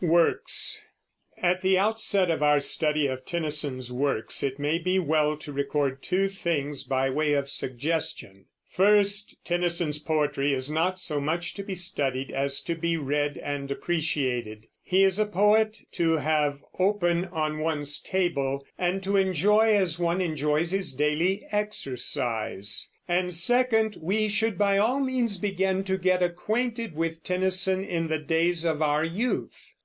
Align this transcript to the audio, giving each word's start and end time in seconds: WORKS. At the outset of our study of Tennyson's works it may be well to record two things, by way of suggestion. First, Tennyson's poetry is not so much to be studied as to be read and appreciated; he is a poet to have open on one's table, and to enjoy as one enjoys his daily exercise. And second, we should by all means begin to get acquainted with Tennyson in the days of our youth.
WORKS. 0.00 0.80
At 1.42 1.60
the 1.60 1.76
outset 1.76 2.30
of 2.30 2.40
our 2.40 2.60
study 2.60 3.08
of 3.08 3.24
Tennyson's 3.26 3.90
works 3.92 4.44
it 4.44 4.56
may 4.56 4.78
be 4.78 5.00
well 5.00 5.36
to 5.38 5.52
record 5.52 6.04
two 6.04 6.28
things, 6.28 6.84
by 6.84 7.10
way 7.10 7.32
of 7.32 7.48
suggestion. 7.48 8.44
First, 8.70 9.36
Tennyson's 9.44 9.98
poetry 9.98 10.52
is 10.54 10.70
not 10.70 11.00
so 11.00 11.20
much 11.20 11.52
to 11.54 11.64
be 11.64 11.74
studied 11.74 12.30
as 12.30 12.60
to 12.60 12.76
be 12.76 12.96
read 12.96 13.38
and 13.38 13.72
appreciated; 13.72 14.68
he 14.84 15.02
is 15.02 15.18
a 15.18 15.26
poet 15.26 15.80
to 15.94 16.18
have 16.18 16.60
open 16.78 17.24
on 17.24 17.58
one's 17.58 17.98
table, 17.98 18.64
and 18.78 19.02
to 19.02 19.16
enjoy 19.16 19.74
as 19.76 19.98
one 19.98 20.20
enjoys 20.20 20.70
his 20.70 20.92
daily 20.92 21.44
exercise. 21.50 22.88
And 23.08 23.34
second, 23.34 23.96
we 24.00 24.28
should 24.28 24.56
by 24.56 24.78
all 24.78 25.00
means 25.00 25.38
begin 25.38 25.82
to 25.86 25.98
get 25.98 26.22
acquainted 26.22 26.94
with 26.94 27.24
Tennyson 27.24 27.82
in 27.82 28.06
the 28.06 28.20
days 28.20 28.64
of 28.64 28.80
our 28.80 29.04
youth. 29.04 29.58